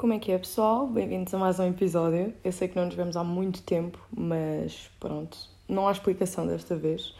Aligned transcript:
Como 0.00 0.14
é 0.14 0.18
que 0.18 0.32
é, 0.32 0.38
pessoal? 0.38 0.86
Bem-vindos 0.86 1.34
a 1.34 1.36
mais 1.36 1.60
um 1.60 1.68
episódio. 1.68 2.32
Eu 2.42 2.52
sei 2.52 2.68
que 2.68 2.74
não 2.74 2.86
nos 2.86 2.94
vemos 2.94 3.18
há 3.18 3.22
muito 3.22 3.62
tempo, 3.62 3.98
mas 4.10 4.90
pronto, 4.98 5.36
não 5.68 5.86
há 5.86 5.92
explicação 5.92 6.46
desta 6.46 6.74
vez. 6.74 7.14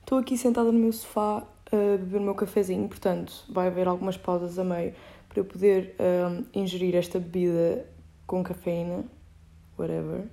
Estou 0.00 0.18
aqui 0.18 0.36
sentada 0.36 0.72
no 0.72 0.78
meu 0.80 0.92
sofá 0.92 1.44
a 1.70 1.96
beber 1.96 2.16
o 2.16 2.22
meu 2.22 2.34
cafezinho, 2.34 2.88
portanto, 2.88 3.44
vai 3.48 3.68
haver 3.68 3.86
algumas 3.86 4.16
pausas 4.16 4.58
a 4.58 4.64
meio 4.64 4.94
para 5.28 5.38
eu 5.38 5.44
poder 5.44 5.94
um, 6.00 6.60
ingerir 6.60 6.96
esta 6.96 7.20
bebida 7.20 7.86
com 8.26 8.42
cafeína, 8.42 9.04
whatever. 9.78 10.24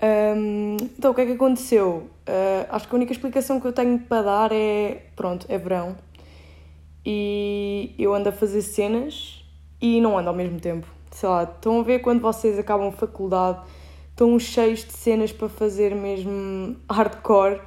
Um, 0.00 0.76
então, 0.96 1.10
o 1.10 1.14
que 1.16 1.22
é 1.22 1.26
que 1.26 1.32
aconteceu? 1.32 2.08
Uh, 2.28 2.66
acho 2.70 2.86
que 2.86 2.94
a 2.94 2.96
única 2.96 3.12
explicação 3.12 3.60
que 3.60 3.66
eu 3.66 3.72
tenho 3.72 3.98
para 3.98 4.22
dar 4.22 4.52
é: 4.52 5.06
pronto, 5.16 5.46
é 5.48 5.58
verão 5.58 5.96
e 7.04 7.92
eu 7.98 8.14
ando 8.14 8.28
a 8.28 8.32
fazer 8.32 8.62
cenas 8.62 9.41
e 9.82 10.00
não 10.00 10.16
ando 10.16 10.28
ao 10.28 10.34
mesmo 10.34 10.60
tempo. 10.60 10.86
Sei 11.10 11.28
lá, 11.28 11.42
estão 11.42 11.80
a 11.80 11.82
ver 11.82 11.98
quando 11.98 12.20
vocês 12.20 12.58
acabam 12.58 12.92
faculdade, 12.92 13.58
estão 14.10 14.38
cheios 14.38 14.84
de 14.84 14.92
cenas 14.92 15.32
para 15.32 15.48
fazer 15.48 15.94
mesmo 15.94 16.76
hardcore 16.88 17.60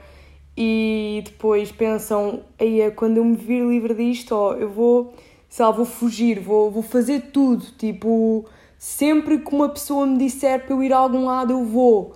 e 0.57 1.21
depois 1.25 1.71
pensam, 1.71 2.41
aí 2.57 2.89
quando 2.91 3.17
eu 3.17 3.25
me 3.25 3.35
vir 3.35 3.63
livre 3.67 3.93
disto, 3.93 4.31
ó, 4.31 4.53
eu 4.53 4.69
vou, 4.69 5.13
sei 5.49 5.65
lá, 5.65 5.71
vou 5.71 5.85
fugir, 5.85 6.39
vou, 6.39 6.71
vou 6.71 6.81
fazer 6.81 7.31
tudo, 7.33 7.65
tipo, 7.77 8.45
sempre 8.77 9.39
que 9.39 9.53
uma 9.53 9.67
pessoa 9.67 10.07
me 10.07 10.17
disser 10.17 10.65
para 10.65 10.73
eu 10.73 10.81
ir 10.81 10.93
a 10.93 10.97
algum 10.97 11.25
lado, 11.25 11.51
eu 11.51 11.65
vou. 11.65 12.13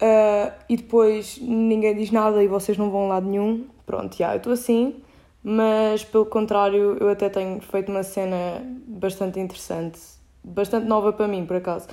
Uh, 0.00 0.52
e 0.68 0.76
depois 0.76 1.38
ninguém 1.40 1.96
diz 1.96 2.12
nada 2.12 2.44
e 2.44 2.46
vocês 2.46 2.78
não 2.78 2.90
vão 2.90 3.06
a 3.06 3.14
lado 3.14 3.28
nenhum. 3.28 3.64
Pronto, 3.84 4.16
já, 4.16 4.34
eu 4.34 4.36
estou 4.36 4.52
assim 4.52 5.02
mas 5.42 6.04
pelo 6.04 6.26
contrário, 6.26 6.96
eu 7.00 7.08
até 7.08 7.28
tenho 7.28 7.60
feito 7.60 7.90
uma 7.90 8.02
cena 8.02 8.62
bastante 8.86 9.38
interessante, 9.38 10.00
bastante 10.42 10.86
nova 10.86 11.12
para 11.12 11.28
mim, 11.28 11.46
por 11.46 11.56
acaso, 11.56 11.88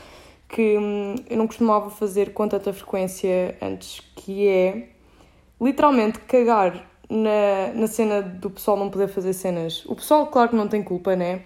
que 0.49 0.77
hum, 0.77 1.15
eu 1.29 1.37
não 1.37 1.47
costumava 1.47 1.89
fazer 1.89 2.33
com 2.33 2.47
tanta 2.47 2.73
frequência 2.73 3.57
antes, 3.61 4.01
que 4.15 4.47
é 4.47 4.89
literalmente 5.61 6.19
cagar 6.19 6.85
na, 7.09 7.73
na 7.73 7.87
cena 7.87 8.21
do 8.21 8.49
pessoal 8.49 8.77
não 8.77 8.89
poder 8.89 9.07
fazer 9.07 9.33
cenas. 9.33 9.85
O 9.85 9.95
pessoal, 9.95 10.27
claro 10.27 10.49
que 10.49 10.55
não 10.55 10.67
tem 10.67 10.83
culpa, 10.83 11.15
né? 11.15 11.43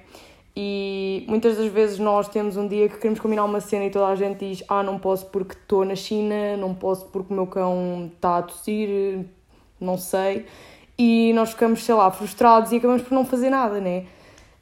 E 0.56 1.26
muitas 1.28 1.58
das 1.58 1.72
vezes 1.72 2.00
nós 2.00 2.28
temos 2.28 2.58
um 2.58 2.68
dia 2.68 2.90
que 2.90 2.98
queremos 2.98 3.20
combinar 3.20 3.46
uma 3.46 3.62
cena 3.62 3.86
e 3.86 3.92
toda 3.92 4.08
a 4.08 4.16
gente 4.16 4.40
diz: 4.40 4.64
Ah, 4.68 4.84
não 4.84 4.98
posso 4.98 5.28
porque 5.28 5.54
estou 5.54 5.86
na 5.86 5.96
China, 5.96 6.58
não 6.58 6.74
posso 6.74 7.06
porque 7.08 7.32
o 7.32 7.36
meu 7.36 7.48
cão 7.48 8.12
está 8.14 8.40
a 8.40 8.42
tossir, 8.42 9.26
não 9.80 9.98
sei 9.98 10.46
e 11.00 11.32
nós 11.32 11.52
ficamos, 11.52 11.86
sei 11.86 11.96
lá, 11.96 12.12
frustrados 12.12 12.74
e 12.74 12.76
acabamos 12.76 13.04
por 13.04 13.16
não 13.16 13.24
fazer 13.24 13.50
nada, 13.50 13.80
né? 13.80 14.06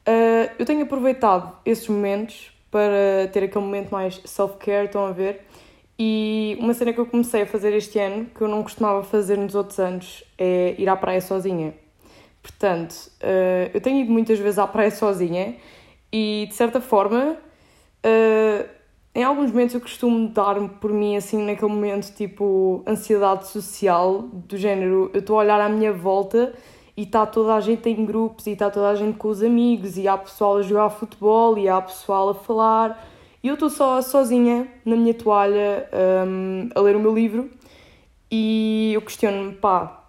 Uh, 0.06 0.48
eu 0.56 0.64
tenho 0.64 0.84
aproveitado 0.84 1.52
esses 1.66 1.88
momentos 1.88 2.52
para 2.70 3.28
ter 3.32 3.42
aquele 3.42 3.64
momento 3.64 3.90
mais 3.90 4.20
self-care, 4.24 4.86
estão 4.86 5.04
a 5.04 5.10
ver? 5.10 5.44
E 5.98 6.56
uma 6.60 6.72
cena 6.74 6.92
que 6.92 7.00
eu 7.00 7.06
comecei 7.06 7.42
a 7.42 7.46
fazer 7.46 7.74
este 7.74 7.98
ano, 7.98 8.26
que 8.26 8.40
eu 8.40 8.46
não 8.46 8.62
costumava 8.62 9.02
fazer 9.02 9.36
nos 9.36 9.56
outros 9.56 9.80
anos, 9.80 10.22
é 10.38 10.76
ir 10.78 10.88
à 10.88 10.96
praia 10.96 11.20
sozinha. 11.20 11.74
Portanto, 12.40 13.10
uh, 13.20 13.70
eu 13.74 13.80
tenho 13.80 14.00
ido 14.02 14.12
muitas 14.12 14.38
vezes 14.38 14.60
à 14.60 14.66
praia 14.66 14.92
sozinha 14.92 15.56
e, 16.12 16.46
de 16.48 16.54
certa 16.54 16.80
forma, 16.80 17.36
uh, 17.36 18.68
em 19.14 19.24
alguns 19.24 19.50
momentos 19.50 19.74
eu 19.74 19.80
costumo 19.80 20.28
dar-me 20.28 20.68
por 20.68 20.92
mim, 20.92 21.16
assim, 21.16 21.42
naquele 21.44 21.72
momento, 21.72 22.12
tipo, 22.14 22.82
ansiedade 22.86 23.48
social, 23.48 24.22
do 24.22 24.56
género, 24.56 25.10
eu 25.12 25.20
estou 25.20 25.36
a 25.36 25.42
olhar 25.42 25.60
à 25.60 25.68
minha 25.68 25.92
volta 25.92 26.54
e 26.96 27.02
está 27.02 27.24
toda 27.26 27.54
a 27.54 27.60
gente 27.60 27.88
em 27.88 28.04
grupos 28.04 28.46
e 28.46 28.50
está 28.50 28.70
toda 28.70 28.88
a 28.88 28.94
gente 28.94 29.16
com 29.16 29.28
os 29.28 29.42
amigos 29.42 29.96
e 29.96 30.08
há 30.08 30.16
pessoal 30.16 30.58
a 30.58 30.62
jogar 30.62 30.90
futebol 30.90 31.56
e 31.58 31.68
há 31.68 31.80
pessoal 31.80 32.30
a 32.30 32.34
falar. 32.34 33.08
E 33.42 33.48
eu 33.48 33.54
estou 33.54 33.70
só 33.70 34.02
sozinha 34.02 34.66
na 34.84 34.96
minha 34.96 35.14
toalha 35.14 35.88
um, 36.26 36.68
a 36.74 36.80
ler 36.80 36.96
o 36.96 37.00
meu 37.00 37.14
livro 37.14 37.50
e 38.30 38.92
eu 38.94 39.00
questiono-me, 39.00 39.54
pá, 39.54 40.04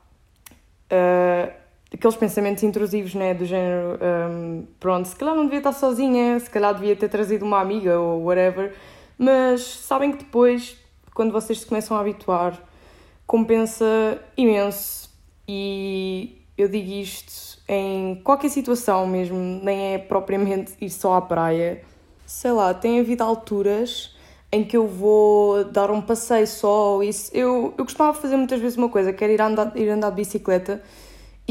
uh, 0.91 1.58
aqueles 1.93 2.15
pensamentos 2.15 2.63
intrusivos, 2.63 3.15
né, 3.15 3.33
do 3.33 3.45
género, 3.45 3.99
um, 4.31 4.65
pronto, 4.79 5.07
se 5.07 5.15
calhar 5.15 5.35
não 5.35 5.45
devia 5.45 5.59
estar 5.59 5.73
sozinha, 5.73 6.39
se 6.39 6.49
calhar 6.49 6.73
devia 6.73 6.95
ter 6.95 7.09
trazido 7.09 7.43
uma 7.43 7.59
amiga 7.59 7.99
ou 7.99 8.23
whatever, 8.23 8.73
mas 9.17 9.61
sabem 9.61 10.11
que 10.11 10.19
depois, 10.19 10.77
quando 11.13 11.31
vocês 11.31 11.59
se 11.59 11.65
começam 11.65 11.97
a 11.97 11.99
habituar, 11.99 12.61
compensa 13.25 14.19
imenso. 14.37 15.09
E 15.47 16.41
eu 16.57 16.67
digo 16.67 16.91
isto 16.91 17.59
em 17.67 18.21
qualquer 18.23 18.49
situação 18.49 19.05
mesmo, 19.05 19.37
nem 19.37 19.93
é 19.93 19.97
propriamente 19.97 20.73
ir 20.79 20.89
só 20.89 21.15
à 21.15 21.21
praia. 21.21 21.83
Sei 22.25 22.51
lá, 22.51 22.73
tem 22.73 22.99
havido 22.99 23.23
alturas 23.23 24.15
em 24.51 24.63
que 24.63 24.77
eu 24.77 24.87
vou 24.87 25.63
dar 25.65 25.91
um 25.91 26.01
passeio 26.01 26.47
só. 26.47 27.01
Isso. 27.03 27.31
Eu, 27.33 27.73
eu 27.77 27.85
costumava 27.85 28.13
fazer 28.13 28.35
muitas 28.35 28.59
vezes 28.59 28.77
uma 28.77 28.89
coisa, 28.89 29.11
que 29.13 29.23
era 29.23 29.33
ir 29.33 29.41
andar, 29.41 29.75
ir 29.75 29.89
andar 29.89 30.09
de 30.09 30.15
bicicleta 30.15 30.81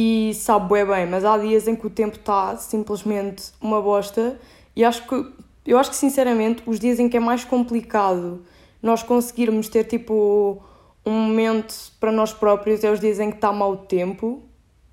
e 0.01 0.33
sabe 0.33 0.73
bem, 0.75 0.87
bem, 0.87 1.07
mas 1.07 1.25
há 1.25 1.37
dias 1.37 1.67
em 1.67 1.75
que 1.75 1.85
o 1.85 1.91
tempo 1.91 2.15
está 2.15 2.57
simplesmente 2.57 3.47
uma 3.61 3.83
bosta 3.83 4.39
e 4.77 4.85
acho 4.85 5.05
que 5.09 5.27
eu 5.67 5.77
acho 5.77 5.91
que, 5.91 5.97
sinceramente, 5.97 6.63
os 6.65 6.79
dias 6.79 7.01
em 7.01 7.09
que 7.09 7.17
é 7.17 7.21
mais 7.21 7.45
complicado 7.45 8.45
nós 8.81 9.03
conseguirmos 9.03 9.69
ter, 9.69 9.83
tipo, 9.83 10.63
um 11.05 11.11
momento 11.11 11.75
para 11.99 12.13
nós 12.13 12.33
próprios 12.33 12.85
é 12.85 12.93
os 12.93 13.01
dias 13.01 13.19
em 13.19 13.29
que 13.29 13.39
está 13.39 13.53
mau 13.53 13.77
tempo. 13.77 14.41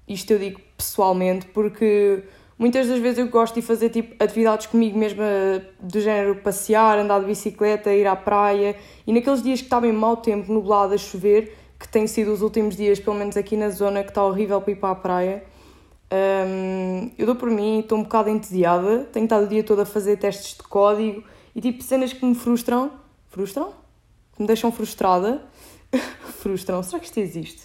Isto 0.07 0.33
eu 0.33 0.39
digo 0.39 0.59
pessoalmente, 0.75 1.45
porque 1.45 2.23
muitas 2.57 2.87
das 2.87 2.97
vezes 2.97 3.19
eu 3.19 3.27
gosto 3.27 3.53
de 3.53 3.61
fazer, 3.61 3.89
tipo, 3.89 4.21
atividades 4.21 4.65
comigo 4.65 4.97
mesma, 4.97 5.23
do 5.79 6.01
género 6.01 6.37
passear, 6.37 6.97
andar 6.97 7.19
de 7.19 7.27
bicicleta, 7.27 7.93
ir 7.93 8.07
à 8.07 8.15
praia. 8.15 8.75
E 9.05 9.13
naqueles 9.13 9.43
dias 9.43 9.59
que 9.59 9.67
está 9.67 9.79
bem 9.79 9.93
mau 9.93 10.17
tempo, 10.17 10.51
nublado, 10.51 10.95
a 10.95 10.97
chover, 10.97 11.55
que 11.87 11.93
tem 11.93 12.07
sido 12.07 12.33
os 12.33 12.41
últimos 12.41 12.75
dias, 12.75 12.99
pelo 12.99 13.15
menos 13.15 13.37
aqui 13.37 13.55
na 13.55 13.69
zona, 13.69 14.03
que 14.03 14.09
está 14.09 14.23
horrível 14.23 14.61
para 14.61 14.71
ir 14.71 14.75
para 14.75 14.91
a 14.91 14.95
praia 14.95 15.55
um, 16.11 17.11
eu 17.17 17.25
dou 17.25 17.35
por 17.35 17.49
mim, 17.49 17.79
estou 17.79 17.97
um 17.97 18.03
bocado 18.03 18.29
entediada, 18.29 19.05
tenho 19.11 19.25
estado 19.25 19.45
o 19.45 19.47
dia 19.47 19.63
todo 19.63 19.81
a 19.81 19.85
fazer 19.85 20.17
testes 20.17 20.55
de 20.55 20.63
código 20.63 21.23
e 21.55 21.61
tipo 21.61 21.83
cenas 21.83 22.13
que 22.13 22.25
me 22.25 22.35
frustram. 22.35 22.91
Frustram? 23.27 23.73
Que 24.35 24.41
me 24.41 24.47
deixam 24.47 24.71
frustrada. 24.71 25.41
frustram, 26.39 26.83
será 26.83 26.99
que 26.99 27.05
isto 27.05 27.19
existe? 27.19 27.63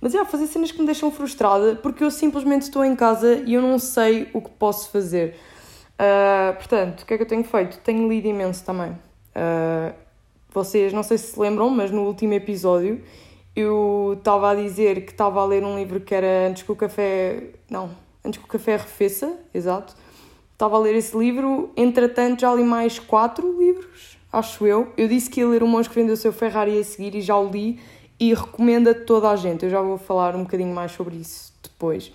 Mas 0.00 0.14
é, 0.14 0.24
fazer 0.24 0.46
cenas 0.46 0.72
que 0.72 0.80
me 0.80 0.86
deixam 0.86 1.12
frustrada 1.12 1.76
porque 1.76 2.02
eu 2.02 2.10
simplesmente 2.10 2.62
estou 2.62 2.84
em 2.84 2.96
casa 2.96 3.34
e 3.46 3.54
eu 3.54 3.62
não 3.62 3.78
sei 3.78 4.28
o 4.32 4.40
que 4.40 4.50
posso 4.50 4.90
fazer. 4.90 5.36
Uh, 5.94 6.56
portanto, 6.56 7.02
o 7.02 7.06
que 7.06 7.14
é 7.14 7.16
que 7.16 7.22
eu 7.22 7.28
tenho 7.28 7.44
feito? 7.44 7.78
Tenho 7.80 8.08
lido 8.08 8.26
imenso 8.26 8.64
também. 8.64 8.90
Uh, 8.90 9.94
vocês 10.54 10.92
não 10.92 11.02
sei 11.02 11.18
se 11.18 11.32
se 11.32 11.40
lembram, 11.40 11.70
mas 11.70 11.90
no 11.90 12.02
último 12.02 12.32
episódio 12.34 13.02
eu 13.54 14.14
estava 14.18 14.50
a 14.50 14.54
dizer 14.54 15.04
que 15.04 15.12
estava 15.12 15.40
a 15.40 15.44
ler 15.44 15.64
um 15.64 15.76
livro 15.76 16.00
que 16.00 16.14
era 16.14 16.48
Antes 16.48 16.62
que 16.62 16.72
o 16.72 16.76
Café. 16.76 17.50
Não, 17.68 17.90
Antes 18.24 18.38
que 18.38 18.44
o 18.44 18.48
Café 18.48 18.74
arrefeça, 18.74 19.38
exato. 19.52 19.94
Estava 20.52 20.76
a 20.76 20.78
ler 20.78 20.94
esse 20.94 21.16
livro, 21.16 21.70
entretanto 21.76 22.40
já 22.40 22.54
li 22.54 22.62
mais 22.62 22.98
quatro 22.98 23.58
livros, 23.58 24.16
acho 24.32 24.66
eu. 24.66 24.92
Eu 24.96 25.08
disse 25.08 25.28
que 25.28 25.40
ia 25.40 25.48
ler 25.48 25.62
O 25.62 25.66
Monge 25.66 25.88
que 25.88 25.94
Vendeu 25.94 26.14
o 26.14 26.16
Seu 26.16 26.32
Ferrari 26.32 26.78
a 26.78 26.84
seguir 26.84 27.14
e 27.14 27.20
já 27.20 27.36
o 27.36 27.50
li 27.50 27.80
e 28.18 28.32
recomendo 28.32 28.88
a 28.88 28.94
toda 28.94 29.28
a 29.28 29.36
gente. 29.36 29.64
Eu 29.64 29.70
já 29.70 29.82
vou 29.82 29.98
falar 29.98 30.36
um 30.36 30.44
bocadinho 30.44 30.72
mais 30.72 30.92
sobre 30.92 31.16
isso 31.16 31.52
depois. 31.62 32.12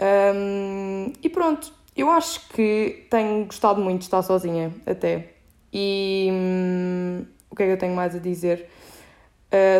Um, 0.00 1.12
e 1.22 1.28
pronto, 1.28 1.72
eu 1.96 2.08
acho 2.10 2.48
que 2.50 3.06
tenho 3.10 3.46
gostado 3.46 3.80
muito 3.80 4.00
de 4.00 4.04
estar 4.04 4.22
sozinha, 4.22 4.72
até. 4.86 5.32
E 5.72 6.28
hum, 6.30 7.24
o 7.56 7.58
que 7.58 7.62
é 7.62 7.66
que 7.66 7.72
eu 7.72 7.78
tenho 7.78 7.96
mais 7.96 8.14
a 8.14 8.18
dizer? 8.18 8.68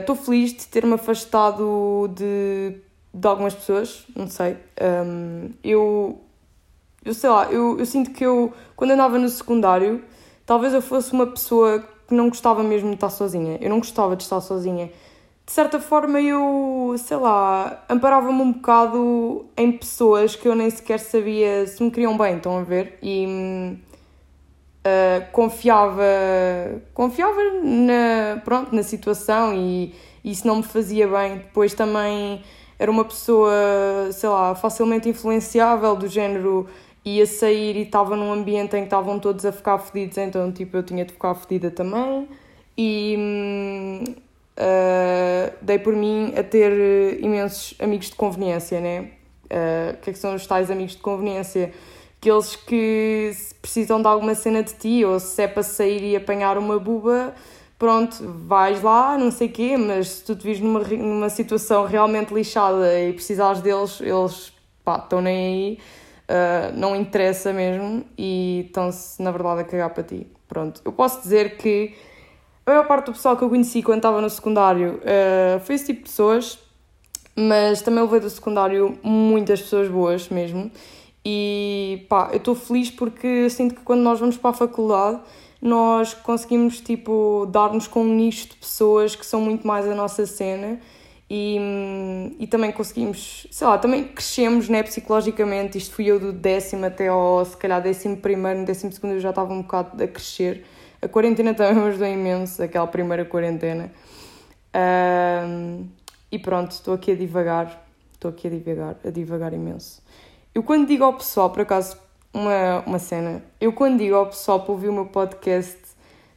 Estou 0.01 0.17
uh, 0.17 0.19
feliz 0.19 0.55
de 0.55 0.67
ter-me 0.67 0.95
afastado 0.95 2.09
de, 2.15 2.81
de 3.13 3.29
algumas 3.29 3.55
pessoas, 3.55 4.07
não 4.17 4.27
sei. 4.29 4.57
Um, 4.81 5.51
eu, 5.63 6.19
eu 7.05 7.13
sei 7.13 7.29
lá, 7.29 7.53
eu, 7.53 7.79
eu 7.79 7.85
sinto 7.85 8.13
que 8.13 8.25
eu, 8.25 8.51
quando 8.75 8.93
andava 8.93 9.19
no 9.19 9.29
secundário, 9.29 10.03
talvez 10.47 10.73
eu 10.73 10.81
fosse 10.81 11.13
uma 11.13 11.27
pessoa 11.27 11.85
que 12.09 12.15
não 12.15 12.31
gostava 12.31 12.63
mesmo 12.63 12.89
de 12.89 12.95
estar 12.95 13.11
sozinha. 13.11 13.59
Eu 13.61 13.69
não 13.69 13.79
gostava 13.79 14.17
de 14.17 14.23
estar 14.23 14.41
sozinha. 14.41 14.91
De 15.45 15.53
certa 15.53 15.79
forma, 15.79 16.19
eu, 16.19 16.95
sei 16.99 17.19
lá, 17.19 17.85
amparava-me 17.91 18.41
um 18.41 18.53
bocado 18.53 19.45
em 19.55 19.71
pessoas 19.71 20.35
que 20.35 20.49
eu 20.49 20.55
nem 20.57 20.71
sequer 20.71 20.99
sabia 20.99 21.67
se 21.67 21.83
me 21.83 21.91
queriam 21.91 22.17
bem, 22.17 22.39
estão 22.39 22.57
a 22.57 22.63
ver? 22.63 22.99
E 23.03 23.27
hum, 23.27 23.77
uh, 24.87 25.31
confiava, 25.33 26.03
confiava 26.95 27.41
na, 27.63 28.41
pronto, 28.45 28.75
na 28.75 28.83
situação 28.83 29.53
e 29.55 29.95
isso 30.25 30.47
não 30.47 30.57
me 30.57 30.63
fazia 30.63 31.09
bem. 31.09 31.39
Depois 31.39 31.75
também 31.75 32.43
era 32.79 32.91
uma 32.91 33.05
pessoa, 33.05 33.51
sei 34.13 34.29
lá, 34.29 34.55
facilmente 34.55 35.09
influenciável, 35.09 35.97
do 35.97 36.07
género 36.07 36.67
ia 37.05 37.27
sair 37.27 37.77
e 37.77 37.83
estava 37.83 38.17
num 38.17 38.33
ambiente 38.33 38.77
em 38.77 38.81
que 38.81 38.87
estavam 38.87 39.19
todos 39.19 39.47
a 39.47 39.53
ficar 39.53 39.79
fedidos, 39.79 40.19
então 40.19 40.51
tipo 40.51 40.77
eu 40.77 40.83
tinha 40.83 41.05
de 41.05 41.13
ficar 41.13 41.35
fedida 41.35 41.71
também. 41.71 42.29
E 42.77 44.05
uh, 44.59 45.55
dei 45.63 45.79
por 45.79 45.95
mim 45.95 46.35
a 46.37 46.43
ter 46.43 47.19
imensos 47.23 47.75
amigos 47.81 48.11
de 48.11 48.17
conveniência, 48.17 48.81
né? 48.81 49.11
Uh, 49.45 49.95
o 49.95 49.97
que 49.99 50.11
é 50.11 50.13
que 50.13 50.19
são 50.19 50.35
os 50.35 50.47
tais 50.47 50.71
amigos 50.71 50.93
de 50.93 50.99
conveniência? 50.99 51.73
Aqueles 52.27 52.57
que 52.57 53.31
precisam 53.63 54.03
de 54.03 54.09
alguma 54.09 54.35
cena 54.35 54.63
de 54.63 54.75
ti, 54.75 55.05
ou 55.05 55.21
se 55.21 55.43
é 55.43 55.47
para 55.47 55.63
sair 55.63 56.03
e 56.03 56.17
apanhar 56.17 56.59
uma 56.59 56.79
buba, 56.79 57.33
pronto, 57.79 58.17
vais 58.47 58.83
lá, 58.83 59.17
não 59.17 59.31
sei 59.31 59.49
quê, 59.49 59.77
mas 59.77 60.09
se 60.09 60.25
tu 60.25 60.35
te 60.35 60.43
vires 60.43 60.61
numa, 60.61 60.81
numa 60.81 61.29
situação 61.31 61.87
realmente 61.87 62.35
lixada 62.35 63.01
e 63.01 63.13
precisares 63.13 63.61
deles, 63.61 64.01
eles 64.01 64.53
pá, 64.85 64.97
estão 64.97 65.21
nem 65.21 65.37
aí, 65.37 65.79
uh, 66.29 66.77
não 66.77 66.97
interessa 66.97 67.53
mesmo 67.53 68.05
e 68.19 68.65
estão-se 68.67 69.23
na 69.23 69.31
verdade 69.31 69.61
a 69.61 69.65
cagar 69.65 69.91
para 69.91 70.03
ti. 70.03 70.27
Pronto, 70.49 70.81
eu 70.85 70.93
posso 70.93 71.23
dizer 71.23 71.57
que 71.57 71.95
a 72.65 72.73
maior 72.73 72.87
parte 72.87 73.07
do 73.07 73.13
pessoal 73.13 73.37
que 73.37 73.45
eu 73.45 73.49
conheci 73.49 73.83
quando 73.83 73.99
estava 73.99 74.21
no 74.21 74.31
secundário 74.31 75.01
uh, 75.03 75.61
foi 75.61 75.77
esse 75.77 75.87
tipo 75.87 76.01
de 76.01 76.09
pessoas, 76.09 76.59
mas 77.37 77.83
também 77.83 78.03
levei 78.03 78.19
do 78.19 78.31
secundário 78.31 78.99
muitas 79.03 79.61
pessoas 79.61 79.89
boas 79.89 80.29
mesmo. 80.29 80.73
E 81.29 82.07
pá, 82.09 82.29
eu 82.31 82.37
estou 82.37 82.55
feliz 82.55 82.89
porque 82.89 83.51
sinto 83.51 83.75
que 83.75 83.81
quando 83.81 84.01
nós 84.01 84.21
vamos 84.21 84.37
para 84.37 84.51
a 84.51 84.53
faculdade 84.53 85.21
nós 85.61 86.15
conseguimos 86.15 86.81
tipo 86.81 87.49
dar-nos 87.51 87.89
com 87.89 88.03
um 88.03 88.15
nicho 88.15 88.51
de 88.51 88.55
pessoas 88.55 89.17
que 89.17 89.27
são 89.27 89.41
muito 89.41 89.67
mais 89.67 89.89
a 89.89 89.95
nossa 89.97 90.25
cena 90.25 90.79
e, 91.29 91.59
e 92.39 92.47
também 92.47 92.71
conseguimos, 92.71 93.49
sei 93.51 93.67
lá, 93.67 93.77
também 93.77 94.05
crescemos 94.05 94.69
né, 94.69 94.85
psicologicamente. 94.85 95.77
Isto 95.77 95.97
fui 95.97 96.07
eu 96.07 96.21
do 96.21 96.33
décimo 96.33 96.87
até 96.87 97.09
ao 97.09 97.45
se 97.45 97.57
calhar 97.57 97.83
décimo 97.83 98.19
primeiro, 98.19 98.65
décimo 98.65 98.93
segundo 98.93 99.15
eu 99.15 99.21
já 99.21 99.31
estava 99.31 99.53
um 99.53 99.63
bocado 99.63 100.01
a 100.01 100.07
crescer. 100.07 100.65
A 101.03 101.09
quarentena 101.09 101.55
também 101.55 101.75
me 101.75 101.89
ajudou 101.89 102.07
imenso, 102.07 102.63
aquela 102.63 102.87
primeira 102.87 103.25
quarentena. 103.25 103.91
Um, 104.77 105.89
e 106.31 106.39
pronto, 106.39 106.71
estou 106.71 106.95
aqui 106.95 107.11
a 107.11 107.17
divagar, 107.17 107.85
estou 108.15 108.31
aqui 108.31 108.47
a 108.47 108.51
divagar, 108.51 108.97
a 109.05 109.11
divagar 109.11 109.53
imenso. 109.53 110.01
Eu 110.57 110.63
quando 110.63 110.89
digo 110.89 111.05
ao 111.05 111.13
pessoal, 111.13 111.51
por 111.51 111.61
acaso, 111.61 111.99
uma, 112.33 112.83
uma 112.87 112.99
cena, 112.99 113.45
eu 113.61 113.75
quando 113.75 113.99
digo 113.99 114.15
ao 114.15 114.25
pessoal 114.25 114.63
para 114.63 114.73
ouvir 114.73 114.89
o 114.89 114.93
meu 114.95 115.05
podcast 115.05 115.77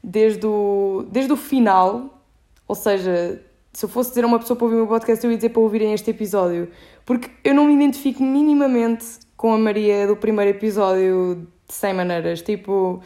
desde 0.04 0.46
o, 0.46 1.06
desde 1.10 1.32
o 1.32 1.38
final, 1.38 2.22
ou 2.68 2.76
seja, 2.76 3.42
se 3.72 3.86
eu 3.86 3.88
fosse 3.88 4.10
dizer 4.10 4.26
a 4.26 4.28
uma 4.28 4.38
pessoa 4.38 4.58
para 4.58 4.66
ouvir 4.66 4.76
o 4.76 4.80
meu 4.80 4.88
podcast, 4.88 5.24
eu 5.24 5.32
ia 5.32 5.38
dizer 5.38 5.52
para 5.52 5.62
ouvirem 5.62 5.94
este 5.94 6.10
episódio. 6.10 6.70
Porque 7.06 7.30
eu 7.46 7.56
não 7.56 7.64
me 7.64 7.74
identifico 7.74 8.22
minimamente 8.22 9.06
com 9.38 9.54
a 9.54 9.58
Maria 9.58 10.06
do 10.06 10.18
primeiro 10.18 10.52
episódio 10.52 11.48
de 11.66 11.74
100 11.74 11.94
maneiras. 11.94 12.42
Tipo, 12.42 13.02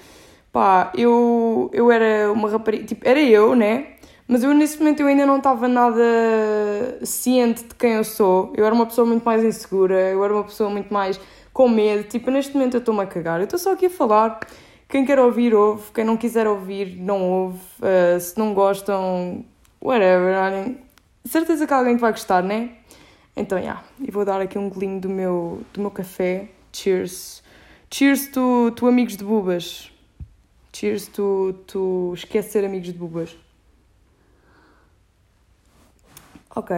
pá, 0.51 0.91
eu, 0.97 1.69
eu 1.73 1.91
era 1.91 2.33
uma 2.33 2.49
rapariga, 2.49 2.85
tipo, 2.85 3.07
era 3.07 3.21
eu, 3.21 3.55
né? 3.55 3.92
Mas 4.27 4.43
eu 4.43 4.53
nesse 4.53 4.79
momento 4.79 5.01
eu 5.01 5.07
ainda 5.07 5.25
não 5.25 5.37
estava 5.37 5.67
nada 5.67 6.01
ciente 7.03 7.63
de 7.63 7.75
quem 7.75 7.93
eu 7.93 8.03
sou. 8.03 8.53
Eu 8.55 8.65
era 8.65 8.73
uma 8.73 8.85
pessoa 8.85 9.05
muito 9.05 9.23
mais 9.23 9.43
insegura, 9.43 10.09
eu 10.09 10.23
era 10.23 10.33
uma 10.33 10.43
pessoa 10.43 10.69
muito 10.69 10.93
mais 10.93 11.19
com 11.53 11.69
medo. 11.69 12.03
Tipo, 12.05 12.31
neste 12.31 12.53
momento 12.53 12.75
eu 12.75 12.79
estou-me 12.79 13.01
a 13.01 13.05
cagar. 13.05 13.39
Eu 13.39 13.45
estou 13.45 13.59
só 13.59 13.73
aqui 13.73 13.85
a 13.85 13.89
falar. 13.89 14.39
Quem 14.89 15.05
quer 15.05 15.19
ouvir, 15.19 15.53
ouve. 15.53 15.91
Quem 15.93 16.03
não 16.03 16.17
quiser 16.17 16.47
ouvir, 16.47 16.97
não 16.97 17.29
ouve. 17.29 17.59
Uh, 17.79 18.19
se 18.19 18.37
não 18.37 18.53
gostam, 18.53 19.45
whatever. 19.81 20.75
Certeza 21.25 21.67
que 21.67 21.73
alguém 21.73 21.97
vai 21.97 22.11
gostar, 22.11 22.43
né? 22.43 22.71
Então, 23.35 23.57
já. 23.57 23.63
Yeah. 23.63 23.83
E 23.99 24.11
vou 24.11 24.25
dar 24.25 24.41
aqui 24.41 24.57
um 24.57 24.69
golinho 24.69 24.99
do 24.99 25.09
meu, 25.09 25.61
do 25.73 25.81
meu 25.81 25.91
café. 25.91 26.47
Cheers. 26.71 27.43
Cheers, 27.89 28.27
tu, 28.27 28.71
tu 28.75 28.87
amigos 28.87 29.17
de 29.17 29.23
bubas. 29.23 29.91
Cheers, 30.71 31.07
tu, 31.07 31.55
tu 31.67 32.13
esquecer 32.15 32.65
amigos 32.65 32.87
de 32.87 32.93
bubas. 32.93 33.37
Ok. 36.55 36.75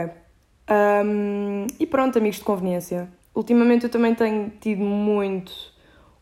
Um, 0.69 1.67
e 1.79 1.85
pronto, 1.85 2.17
amigos 2.17 2.37
de 2.39 2.43
conveniência. 2.43 3.09
Ultimamente 3.33 3.83
eu 3.83 3.89
também 3.89 4.15
tenho 4.15 4.49
tido 4.59 4.83
muito 4.83 5.51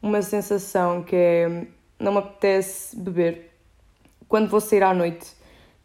uma 0.02 0.22
sensação 0.22 1.04
que 1.04 1.16
é 1.16 1.68
não 2.00 2.12
me 2.12 2.18
apetece 2.18 2.96
beber 2.98 3.52
quando 4.28 4.50
vou 4.50 4.60
sair 4.60 4.84
à 4.84 4.94
noite. 4.94 5.32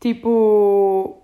Tipo, 0.00 1.22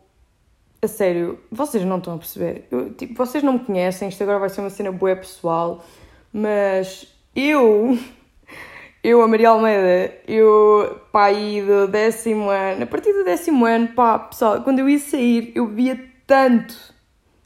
a 0.83 0.87
sério, 0.87 1.41
vocês 1.51 1.85
não 1.85 1.99
estão 1.99 2.15
a 2.15 2.19
perceber. 2.19 2.67
Eu, 2.71 2.93
tipo, 2.95 3.15
vocês 3.15 3.43
não 3.43 3.55
me 3.55 3.61
conhecem, 3.61 4.09
isto 4.09 4.23
agora 4.23 4.39
vai 4.39 4.49
ser 4.49 4.61
uma 4.61 4.71
cena 4.71 4.93
boa 4.93 5.17
pessoal, 5.17 5.85
mas 6.33 7.09
eu, 7.35 7.99
eu, 9.03 9.23
a 9.23 9.29
Maria 9.29 9.49
Almeida, 9.49 10.15
eu, 10.29 11.01
pá, 11.11 11.27
aí 11.27 11.63
do 11.63 11.89
décimo 11.89 12.51
ano, 12.51 12.85
a 12.85 12.87
partir 12.87 13.13
do 13.13 13.25
décimo 13.25 13.65
ano, 13.65 13.89
pá, 13.89 14.19
pessoal, 14.19 14.63
quando 14.63 14.81
eu 14.81 14.89
ia 14.89 14.99
sair, 14.99 15.53
eu 15.55 15.67
bebia 15.67 16.14
tanto. 16.27 16.77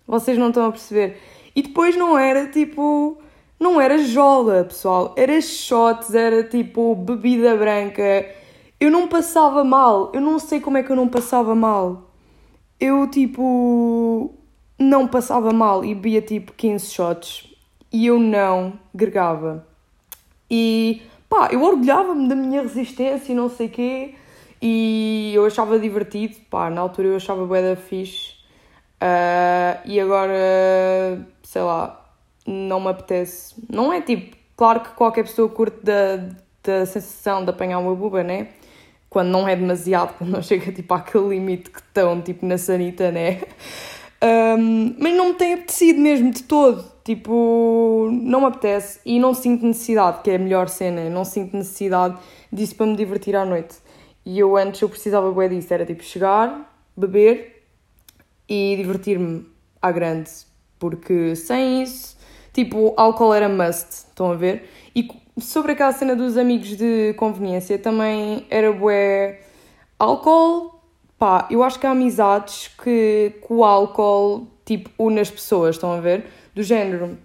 Vocês 0.06 0.38
não 0.38 0.48
estão 0.48 0.66
a 0.66 0.70
perceber. 0.70 1.18
E 1.54 1.62
depois 1.62 1.96
não 1.96 2.18
era 2.18 2.46
tipo. 2.46 3.18
Não 3.58 3.80
era 3.80 3.98
jola, 3.98 4.64
pessoal. 4.64 5.14
Era 5.16 5.40
shots, 5.40 6.14
era 6.14 6.44
tipo 6.44 6.94
bebida 6.94 7.56
branca 7.56 8.24
eu 8.80 8.90
não 8.90 9.08
passava 9.08 9.64
mal. 9.64 10.10
Eu 10.14 10.20
não 10.20 10.38
sei 10.38 10.60
como 10.60 10.78
é 10.78 10.82
que 10.82 10.90
eu 10.90 10.96
não 10.96 11.08
passava 11.08 11.54
mal. 11.54 12.10
Eu, 12.78 13.08
tipo, 13.10 14.32
não 14.78 15.08
passava 15.08 15.52
mal 15.52 15.84
e 15.84 15.94
bebia 15.94 16.22
tipo 16.22 16.52
15 16.52 16.90
shots 16.90 17.54
e 17.92 18.06
eu 18.06 18.18
não 18.20 18.78
gregava. 18.94 19.66
E 20.50 21.02
pá, 21.28 21.48
eu 21.50 21.62
orgulhava-me 21.62 22.28
da 22.28 22.36
minha 22.36 22.62
resistência 22.62 23.32
e 23.32 23.34
não 23.34 23.50
sei 23.50 23.68
quê. 23.68 24.14
E 24.62 25.32
eu 25.34 25.44
achava 25.46 25.78
divertido, 25.78 26.36
pá, 26.50 26.70
na 26.70 26.80
altura 26.80 27.08
eu 27.08 27.16
achava 27.16 27.46
bué 27.46 27.62
da 27.62 27.76
fixe. 27.76 28.37
Uh, 29.02 29.80
e 29.84 30.00
agora, 30.00 31.26
sei 31.42 31.62
lá, 31.62 32.04
não 32.46 32.80
me 32.80 32.88
apetece. 32.88 33.54
Não 33.68 33.92
é 33.92 34.00
tipo, 34.00 34.36
claro 34.56 34.80
que 34.80 34.90
qualquer 34.90 35.24
pessoa 35.24 35.48
curte 35.48 35.78
da, 35.84 36.16
da 36.62 36.86
sensação 36.86 37.44
de 37.44 37.50
apanhar 37.50 37.78
uma 37.78 37.94
buba, 37.94 38.22
né? 38.22 38.48
quando 39.08 39.28
não 39.28 39.48
é 39.48 39.56
demasiado, 39.56 40.14
quando 40.18 40.30
não 40.30 40.42
chega 40.42 40.72
tipo 40.72 40.92
àquele 40.94 41.28
limite 41.28 41.70
que 41.70 41.78
estão 41.78 42.20
tipo 42.20 42.44
na 42.46 42.58
sanita, 42.58 43.10
né? 43.10 43.40
Um, 44.20 44.96
mas 44.98 45.14
não 45.14 45.28
me 45.28 45.34
tem 45.34 45.54
apetecido 45.54 46.00
mesmo 46.00 46.30
de 46.30 46.42
todo. 46.42 46.84
Tipo, 47.04 48.08
não 48.10 48.40
me 48.40 48.46
apetece 48.46 49.00
e 49.06 49.18
não 49.18 49.32
sinto 49.32 49.64
necessidade, 49.64 50.20
que 50.22 50.30
é 50.30 50.36
a 50.36 50.38
melhor 50.38 50.68
cena, 50.68 51.08
não 51.08 51.24
sinto 51.24 51.56
necessidade 51.56 52.18
disso 52.52 52.74
para 52.74 52.84
me 52.84 52.96
divertir 52.96 53.34
à 53.34 53.46
noite. 53.46 53.76
E 54.26 54.38
eu 54.38 54.56
antes 54.56 54.82
eu 54.82 54.90
precisava 54.90 55.32
bem 55.32 55.48
disso, 55.48 55.72
era 55.72 55.86
tipo 55.86 56.02
chegar, 56.02 56.70
beber 56.94 57.57
e 58.48 58.74
divertir-me 58.76 59.46
à 59.80 59.92
grande. 59.92 60.30
Porque 60.78 61.34
sem 61.36 61.82
isso, 61.82 62.16
tipo, 62.52 62.94
álcool 62.96 63.34
era 63.34 63.48
must, 63.48 63.88
estão 63.90 64.30
a 64.30 64.34
ver? 64.34 64.68
E 64.94 65.08
sobre 65.38 65.72
aquela 65.72 65.92
cena 65.92 66.16
dos 66.16 66.36
amigos 66.36 66.76
de 66.76 67.14
conveniência, 67.14 67.78
também 67.78 68.46
era 68.50 68.72
bué 68.72 69.40
álcool. 69.98 70.80
Pá, 71.18 71.48
eu 71.50 71.64
acho 71.64 71.80
que 71.80 71.86
há 71.86 71.90
amizades 71.90 72.68
que, 72.82 73.34
que 73.44 73.52
o 73.52 73.64
álcool, 73.64 74.46
tipo, 74.64 74.88
une 74.98 75.20
as 75.20 75.30
pessoas, 75.30 75.74
estão 75.74 75.92
a 75.92 76.00
ver? 76.00 76.26
Do 76.54 76.62
género, 76.62 77.18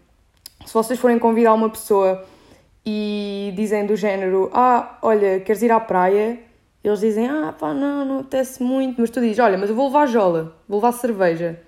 se 0.66 0.74
vocês 0.74 1.00
forem 1.00 1.20
convidar 1.20 1.54
uma 1.54 1.70
pessoa 1.70 2.26
e 2.86 3.54
dizem 3.56 3.86
do 3.86 3.96
género, 3.96 4.50
ah, 4.54 4.98
olha, 5.02 5.40
queres 5.42 5.62
ir 5.62 5.72
à 5.72 5.80
praia? 5.80 6.40
Eles 6.84 7.00
dizem, 7.00 7.28
ah, 7.28 7.54
pá, 7.58 7.74
não, 7.74 8.04
não 8.04 8.20
apetece 8.20 8.62
muito. 8.62 9.00
Mas 9.00 9.10
tu 9.10 9.22
dizes, 9.22 9.40
olha, 9.40 9.58
mas 9.58 9.70
eu 9.70 9.76
vou 9.76 9.88
levar 9.88 10.08
jola, 10.08 10.56
vou 10.68 10.80
levar 10.80 10.92
cerveja. 10.92 11.60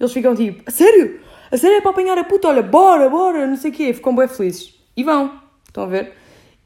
Eles 0.00 0.12
ficam 0.12 0.34
tipo, 0.34 0.62
a 0.66 0.70
sério? 0.70 1.20
A 1.50 1.56
sério 1.56 1.76
é 1.76 1.80
para 1.80 1.90
apanhar 1.90 2.18
a 2.18 2.24
puta? 2.24 2.48
Olha, 2.48 2.62
bora, 2.62 3.08
bora, 3.08 3.46
não 3.46 3.56
sei 3.56 3.70
o 3.70 3.74
quê. 3.74 3.92
Ficam 3.92 4.16
bem 4.16 4.26
felizes. 4.26 4.74
E 4.96 5.04
vão. 5.04 5.40
Estão 5.66 5.84
a 5.84 5.86
ver? 5.86 6.14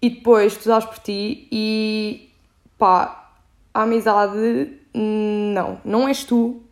E 0.00 0.10
depois 0.10 0.56
tu 0.56 0.68
dás 0.68 0.84
por 0.84 0.98
ti 0.98 1.48
e 1.50 2.30
pá, 2.78 3.32
a 3.74 3.82
amizade 3.82 4.78
não, 4.94 5.80
não 5.84 6.08
és 6.08 6.24
tu, 6.24 6.62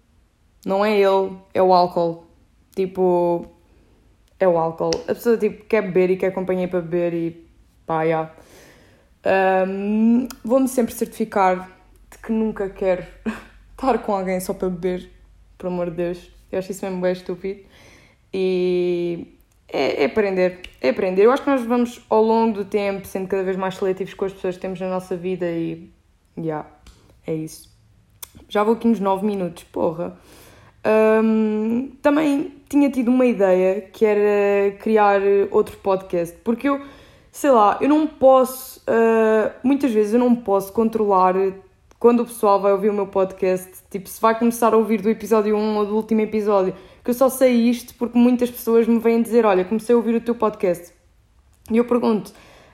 não 0.65 0.85
é 0.85 0.97
ele, 0.97 1.37
é 1.53 1.63
o 1.63 1.73
álcool. 1.73 2.25
Tipo, 2.75 3.47
é 4.39 4.47
o 4.47 4.57
álcool. 4.57 4.91
A 5.09 5.15
pessoa 5.15 5.37
tipo, 5.37 5.65
quer 5.65 5.83
beber 5.83 6.11
e 6.11 6.17
quer 6.17 6.33
companhia 6.33 6.69
para 6.69 6.81
beber 6.81 7.15
e 7.15 7.47
pá, 7.85 8.07
já. 8.07 8.31
Um, 9.27 10.29
Vou-me 10.45 10.69
sempre 10.69 10.95
certificar 10.95 11.69
de 12.11 12.19
que 12.19 12.31
nunca 12.31 12.71
quero 12.71 13.05
estar 13.73 13.99
com 13.99 14.15
alguém 14.15 14.39
só 14.39 14.55
para 14.55 14.69
beber, 14.69 15.11
por 15.59 15.67
amor 15.67 15.91
de 15.91 15.97
Deus. 15.97 16.31
Eu 16.53 16.59
acho 16.61 16.71
isso 16.71 16.85
mesmo 16.85 17.01
bem 17.01 17.13
estúpido. 17.13 17.61
E 18.33 19.37
é, 19.69 20.03
é, 20.03 20.07
aprender, 20.07 20.61
é 20.81 20.91
aprender. 20.91 21.25
Eu 21.25 21.33
acho 21.33 21.43
que 21.43 21.51
nós 21.51 21.63
vamos 21.63 22.01
ao 22.09 22.23
longo 22.23 22.59
do 22.59 22.65
tempo 22.65 23.07
sendo 23.07 23.27
cada 23.27 23.43
vez 23.43 23.57
mais 23.57 23.75
seletivos 23.75 24.15
com 24.15 24.25
as 24.25 24.33
pessoas 24.33 24.55
que 24.55 24.61
temos 24.61 24.81
na 24.81 24.89
nossa 24.89 25.17
vida 25.17 25.51
e. 25.51 25.91
Já, 26.37 26.43
yeah, 26.43 26.69
é 27.27 27.35
isso. 27.35 27.75
Já 28.49 28.63
vou 28.63 28.75
aqui 28.75 28.87
nos 28.87 29.01
9 29.01 29.25
minutos, 29.25 29.65
porra. 29.65 30.17
Um, 30.87 31.93
também 32.01 32.53
tinha 32.69 32.91
tido 32.91 33.09
uma 33.09 33.27
ideia 33.27 33.81
que 33.81 34.05
era 34.05 34.77
criar 34.77 35.21
outro 35.51 35.77
podcast, 35.79 36.37
porque 36.45 36.69
eu, 36.69 36.81
sei 37.37 37.51
lá, 37.51 37.77
eu 37.83 37.89
não 37.89 38.07
posso, 38.07 38.81
uh, 38.81 39.53
muitas 39.63 39.93
vezes 39.93 40.15
eu 40.15 40.19
não 40.19 40.35
posso 40.35 40.73
controlar 40.73 41.35
quando 41.99 42.21
o 42.21 42.25
pessoal 42.25 42.59
vai 42.59 42.73
ouvir 42.73 42.89
o 42.89 42.95
meu 42.95 43.07
podcast, 43.07 43.71
tipo, 43.91 44.09
se 44.09 44.19
vai 44.19 44.39
começar 44.39 44.73
a 44.73 44.77
ouvir 44.77 45.03
do 45.03 45.11
episódio 45.11 45.55
1 45.55 45.77
ou 45.77 45.85
do 45.85 45.97
último 45.97 46.23
episódio 46.23 46.75
que 47.05 47.11
eu 47.11 47.15
só 47.15 47.29
sei 47.29 47.53
isto 47.69 47.95
porque 47.99 48.19
muitas 48.19 48.51
pessoas 48.51 48.89
me 48.89 48.99
vêm 48.99 49.21
dizer: 49.21 49.45
Olha, 49.45 49.67
comecei 49.67 49.95
a 49.95 49.99
ouvir 49.99 50.15
o 50.15 50.21
teu 50.21 50.35
podcast. 50.35 50.95
E 51.71 51.77
eu 51.77 51.85
pergunto, 51.85 52.33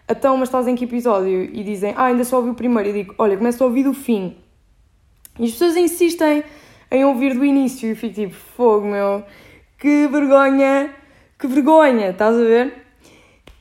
então, 0.08 0.36
mas 0.36 0.48
estás 0.48 0.68
em 0.68 0.76
que 0.76 0.84
episódio? 0.84 1.42
E 1.44 1.64
dizem, 1.64 1.92
ah, 1.96 2.04
ainda 2.04 2.24
só 2.24 2.36
ouvi 2.36 2.50
o 2.50 2.54
primeiro. 2.54 2.90
E 2.90 2.92
digo, 2.92 3.14
olha, 3.18 3.36
começo 3.36 3.64
a 3.64 3.66
ouvir 3.66 3.82
do 3.82 3.92
fim. 3.92 4.36
E 5.38 5.44
as 5.44 5.52
pessoas 5.52 5.76
insistem 5.76 6.44
em 6.90 7.04
ouvir 7.04 7.34
do 7.34 7.44
início. 7.44 7.86
E 7.86 7.90
eu 7.90 7.96
fico 7.96 8.14
tipo, 8.14 8.34
fogo, 8.34 8.86
meu, 8.86 9.24
que 9.78 10.06
vergonha, 10.06 10.94
que 11.38 11.46
vergonha, 11.48 12.10
estás 12.10 12.36
a 12.36 12.44
ver? 12.44 12.81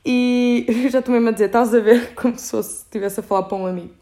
E 0.04 0.64
eu 0.84 0.90
já 0.90 0.98
estou 0.98 1.14
mesmo 1.14 1.28
a 1.28 1.32
dizer, 1.32 1.46
estás 1.46 1.74
a 1.74 1.80
ver? 1.80 2.14
Como 2.16 2.38
se 2.38 2.56
estivesse 2.58 3.20
a 3.20 3.22
falar 3.22 3.44
para 3.44 3.56
um 3.56 3.66
amigo. 3.66 3.94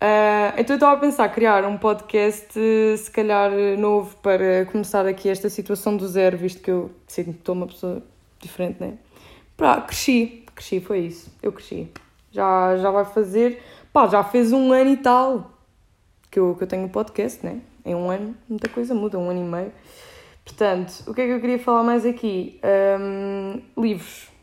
Uh, 0.00 0.52
então 0.58 0.74
eu 0.74 0.76
estava 0.76 0.96
a 0.96 1.00
pensar 1.00 1.28
criar 1.30 1.64
um 1.64 1.78
podcast, 1.78 2.52
se 2.98 3.10
calhar 3.10 3.50
novo, 3.78 4.14
para 4.16 4.66
começar 4.66 5.06
aqui 5.06 5.30
esta 5.30 5.48
situação 5.48 5.96
do 5.96 6.06
zero, 6.06 6.36
visto 6.36 6.60
que 6.60 6.70
eu 6.70 6.90
sinto 7.06 7.32
que 7.32 7.38
estou 7.38 7.54
uma 7.54 7.66
pessoa 7.66 8.02
diferente, 8.38 8.76
né? 8.80 8.98
Pá, 9.56 9.80
cresci, 9.80 10.44
cresci, 10.54 10.80
foi 10.80 11.00
isso. 11.00 11.32
Eu 11.42 11.52
cresci. 11.52 11.88
Já, 12.30 12.76
já 12.76 12.90
vai 12.90 13.04
fazer, 13.06 13.62
pá, 13.92 14.06
já 14.06 14.22
fez 14.22 14.52
um 14.52 14.72
ano 14.72 14.90
e 14.90 14.96
tal 14.98 15.52
que 16.30 16.38
eu, 16.38 16.54
que 16.54 16.64
eu 16.64 16.66
tenho 16.66 16.84
um 16.84 16.88
podcast, 16.88 17.46
né? 17.46 17.60
Em 17.84 17.94
um 17.94 18.10
ano, 18.10 18.36
muita 18.48 18.68
coisa 18.68 18.94
muda, 18.94 19.18
um 19.18 19.30
ano 19.30 19.40
e 19.40 19.44
meio. 19.44 19.72
Portanto, 20.44 21.04
o 21.06 21.14
que 21.14 21.22
é 21.22 21.26
que 21.26 21.32
eu 21.32 21.40
queria 21.40 21.58
falar 21.58 21.82
mais 21.82 22.04
aqui? 22.04 22.60
Um, 23.00 23.62
livros. 23.80 24.33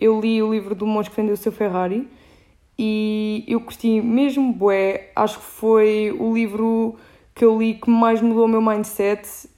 Eu 0.00 0.20
li 0.20 0.42
o 0.42 0.52
livro 0.52 0.74
do 0.74 0.86
Monge 0.86 1.10
que 1.10 1.16
vendeu 1.16 1.34
o 1.34 1.36
seu 1.36 1.50
Ferrari 1.50 2.08
e 2.78 3.44
eu 3.48 3.60
curti 3.60 4.00
mesmo 4.00 4.52
bué. 4.52 5.10
Acho 5.16 5.38
que 5.38 5.44
foi 5.44 6.16
o 6.18 6.32
livro 6.32 6.96
que 7.34 7.44
eu 7.44 7.58
li 7.58 7.74
que 7.74 7.90
mais 7.90 8.20
mudou 8.20 8.44
o 8.44 8.48
meu 8.48 8.62
mindset. 8.62 9.48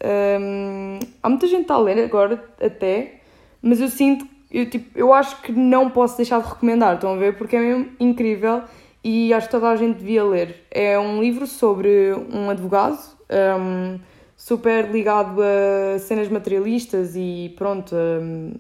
Um, 0.41 0.99
há 1.23 1.29
muita 1.29 1.47
gente 1.47 1.71
a 1.71 1.79
ler 1.79 2.03
agora 2.05 2.43
até, 2.61 3.21
mas 3.61 3.81
eu 3.81 3.89
sinto, 3.89 4.27
eu, 4.51 4.69
tipo, 4.69 4.99
eu 4.99 5.13
acho 5.13 5.41
que 5.43 5.53
não 5.53 5.91
posso 5.91 6.17
deixar 6.17 6.41
de 6.41 6.49
recomendar, 6.49 6.95
estão 6.95 7.13
a 7.13 7.17
ver? 7.17 7.37
Porque 7.37 7.57
é 7.57 7.61
mesmo 7.61 7.91
incrível 8.01 8.63
e 9.05 9.33
acho 9.35 9.47
que 9.47 9.53
toda 9.53 9.69
a 9.69 9.77
gente 9.77 9.99
devia 9.99 10.25
ler. 10.25 10.67
É 10.71 10.99
um 10.99 11.21
livro 11.21 11.47
sobre 11.47 12.15
um 12.33 12.49
advogado, 12.49 12.99
um, 13.59 13.99
super 14.37 14.91
ligado 14.91 15.41
a 15.43 15.99
cenas 15.99 16.29
materialistas 16.29 17.15
e 17.15 17.55
pronto. 17.57 17.95
Um, 17.95 18.55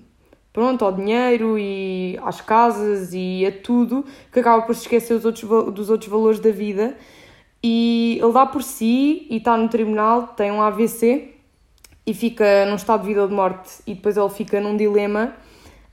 pronto, 0.52 0.84
ao 0.84 0.92
dinheiro 0.92 1.58
e 1.58 2.18
às 2.22 2.40
casas 2.40 3.10
e 3.12 3.44
a 3.46 3.52
tudo, 3.52 4.04
que 4.32 4.40
acaba 4.40 4.62
por 4.62 4.74
se 4.74 4.82
esquecer 4.82 5.14
dos 5.14 5.24
outros, 5.24 5.74
dos 5.74 5.90
outros 5.90 6.10
valores 6.10 6.40
da 6.40 6.50
vida. 6.50 6.96
E 7.62 8.18
ele 8.22 8.32
dá 8.32 8.46
por 8.46 8.62
si 8.62 9.26
e 9.28 9.36
está 9.36 9.56
no 9.56 9.68
tribunal, 9.68 10.28
tem 10.28 10.50
um 10.50 10.62
AVC 10.62 11.34
e 12.06 12.14
fica 12.14 12.64
num 12.66 12.76
estado 12.76 13.02
de 13.02 13.08
vida 13.08 13.22
ou 13.22 13.28
de 13.28 13.34
morte. 13.34 13.70
E 13.86 13.94
depois 13.94 14.16
ele 14.16 14.30
fica 14.30 14.60
num 14.60 14.76
dilema 14.76 15.34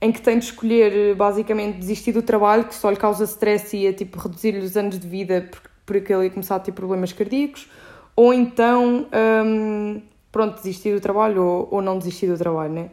em 0.02 0.12
que 0.12 0.22
tem 0.22 0.38
de 0.38 0.46
escolher 0.46 1.16
basicamente 1.16 1.78
desistir 1.78 2.12
do 2.12 2.22
trabalho, 2.22 2.66
que 2.66 2.76
só 2.76 2.90
lhe 2.90 2.96
causa 2.98 3.24
stress 3.26 3.76
e 3.76 3.82
ia 3.82 3.94
tipo, 3.94 4.20
reduzir-lhe 4.20 4.60
os 4.60 4.78
anos 4.78 5.00
de 5.00 5.08
vida 5.08 5.50
porque 5.86 6.14
ele 6.14 6.26
ia 6.26 6.30
começar 6.30 6.58
a 6.58 6.60
ter 6.60 6.74
problemas 6.74 7.14
cardíacos, 7.14 7.68
ou 8.16 8.34
então 8.34 9.08
hum, 9.46 10.02
pronto, 10.32 10.56
desistir 10.58 10.94
do 10.94 11.00
trabalho 11.00 11.44
ou, 11.44 11.68
ou 11.72 11.82
não 11.82 11.98
desistir 11.98 12.28
do 12.28 12.38
trabalho, 12.38 12.74
né? 12.74 12.90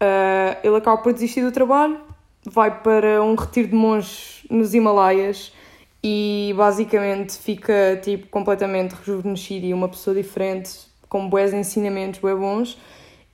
Uh, 0.00 0.56
ele 0.62 0.76
acaba 0.76 0.98
por 0.98 1.12
desistir 1.12 1.42
do 1.42 1.50
trabalho, 1.50 1.98
vai 2.44 2.80
para 2.82 3.22
um 3.22 3.34
retiro 3.34 3.68
de 3.68 3.74
monges 3.74 4.44
nos 4.50 4.74
Himalaias 4.74 5.52
e 6.02 6.52
basicamente 6.56 7.38
fica 7.38 7.98
tipo 8.02 8.28
completamente 8.28 8.92
rejuvenescido 8.92 9.66
e 9.66 9.74
uma 9.74 9.88
pessoa 9.88 10.14
diferente, 10.14 10.70
com 11.08 11.28
bons 11.28 11.52
ensinamentos 11.52 12.20
bem 12.20 12.34
bons. 12.34 12.78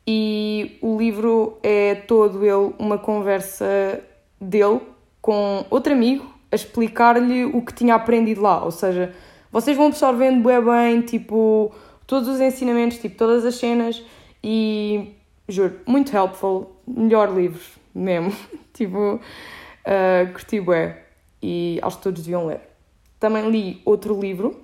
E 0.06 0.78
o 0.80 0.96
livro 0.98 1.58
é 1.62 1.94
todo 1.94 2.44
ele 2.44 2.74
uma 2.78 2.98
conversa 2.98 4.00
dele 4.40 4.80
com 5.20 5.64
outro 5.70 5.92
amigo 5.92 6.24
a 6.50 6.56
explicar-lhe 6.56 7.44
o 7.44 7.62
que 7.62 7.72
tinha 7.72 7.94
aprendido 7.94 8.40
lá. 8.40 8.64
Ou 8.64 8.70
seja, 8.70 9.14
vocês 9.50 9.76
vão 9.76 9.86
absorvendo 9.86 10.42
bem, 10.42 10.60
bem 10.60 11.00
tipo, 11.02 11.72
todos 12.06 12.28
os 12.28 12.40
ensinamentos, 12.40 12.98
tipo, 12.98 13.16
todas 13.16 13.44
as 13.44 13.54
cenas 13.56 14.02
e 14.42 15.14
juro, 15.52 15.80
muito 15.86 16.14
helpful, 16.14 16.76
melhor 16.86 17.34
livro 17.34 17.60
mesmo. 17.94 18.32
tipo, 18.72 19.16
uh, 19.16 20.32
curti 20.32 20.60
bué 20.60 21.04
e 21.42 21.78
acho 21.82 21.98
que 21.98 22.02
todos 22.02 22.22
deviam 22.22 22.46
ler. 22.46 22.60
Também 23.18 23.50
li 23.50 23.82
outro 23.84 24.18
livro 24.18 24.60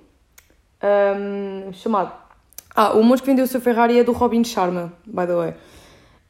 um, 0.83 1.73
chamado. 1.73 2.13
Ah, 2.75 2.93
O 2.93 3.03
Monstro 3.03 3.25
que 3.25 3.31
Vendeu 3.31 3.45
o 3.45 3.47
Seu 3.47 3.61
Ferrari 3.61 3.99
é 3.99 4.03
do 4.03 4.11
Robin 4.11 4.43
Sharma, 4.43 4.93
by 5.05 5.25
the 5.25 5.35
way. 5.35 5.53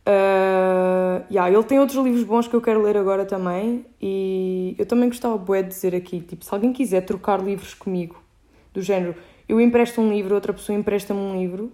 Uh, 0.07 1.23
yeah, 1.29 1.51
ele 1.51 1.63
tem 1.63 1.79
outros 1.79 2.03
livros 2.03 2.23
bons 2.23 2.47
que 2.47 2.55
eu 2.55 2.61
quero 2.61 2.81
ler 2.81 2.97
agora 2.97 3.25
também 3.25 3.85
e 4.01 4.73
eu 4.79 4.85
também 4.85 5.07
gostava 5.07 5.37
bué 5.37 5.61
de 5.61 5.69
dizer 5.69 5.93
aqui, 5.93 6.19
tipo, 6.21 6.43
se 6.43 6.51
alguém 6.51 6.73
quiser 6.73 7.01
trocar 7.01 7.39
livros 7.39 7.75
comigo, 7.75 8.19
do 8.73 8.81
género, 8.81 9.13
eu 9.47 9.61
empresto 9.61 10.01
um 10.01 10.09
livro, 10.09 10.33
outra 10.33 10.51
pessoa 10.53 10.77
empresta-me 10.77 11.19
um 11.19 11.39
livro, 11.39 11.71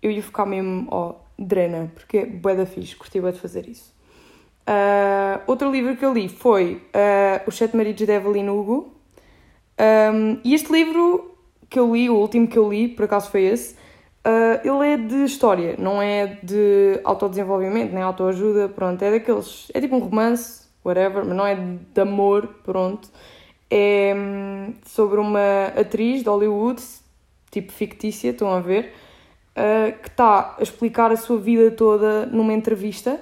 eu 0.00 0.10
ia 0.12 0.22
ficar 0.22 0.46
mesmo, 0.46 0.86
ó, 0.90 1.14
drena, 1.38 1.90
porque 1.94 2.18
é 2.18 2.26
bué 2.26 2.54
da 2.54 2.66
fixe, 2.66 2.96
curti 2.96 3.20
bué 3.20 3.32
de 3.32 3.40
fazer 3.40 3.68
isso. 3.68 3.92
Uh, 4.62 5.42
outro 5.46 5.70
livro 5.70 5.96
que 5.96 6.04
eu 6.04 6.12
li 6.12 6.28
foi 6.28 6.82
uh, 6.94 7.42
Os 7.46 7.56
Sete 7.56 7.76
Maridos 7.76 8.06
de 8.06 8.12
Evelyn 8.12 8.48
Hugo. 8.48 8.94
Um, 9.78 10.38
e 10.44 10.54
este 10.54 10.72
livro 10.72 11.36
que 11.68 11.78
eu 11.78 11.94
li, 11.94 12.08
o 12.08 12.14
último 12.14 12.46
que 12.46 12.58
eu 12.58 12.68
li, 12.70 12.88
por 12.88 13.04
acaso 13.06 13.30
foi 13.30 13.44
esse, 13.44 13.74
uh, 13.74 14.60
ele 14.62 14.92
é 14.92 14.96
de 14.96 15.24
história, 15.24 15.74
não 15.78 16.00
é 16.00 16.38
de 16.42 17.00
autodesenvolvimento, 17.02 17.92
nem 17.92 18.02
autoajuda, 18.02 18.68
pronto, 18.68 19.02
é 19.02 19.10
daqueles, 19.10 19.70
é 19.74 19.80
tipo 19.80 19.96
um 19.96 19.98
romance, 19.98 20.68
whatever, 20.84 21.24
mas 21.24 21.36
não 21.36 21.46
é 21.46 21.54
de 21.56 22.00
amor, 22.00 22.48
pronto. 22.62 23.08
É 23.70 24.14
um, 24.14 24.74
sobre 24.84 25.18
uma 25.18 25.68
atriz 25.76 26.22
de 26.22 26.28
Hollywood, 26.28 26.82
tipo 27.50 27.72
fictícia, 27.72 28.30
estão 28.30 28.52
a 28.52 28.60
ver, 28.60 28.92
uh, 29.56 29.98
que 30.00 30.08
está 30.08 30.56
a 30.58 30.62
explicar 30.62 31.10
a 31.10 31.16
sua 31.16 31.38
vida 31.38 31.70
toda 31.70 32.26
numa 32.26 32.52
entrevista. 32.52 33.20